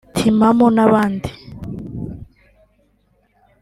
Timamu 0.15 0.67
n’abandi 0.75 1.29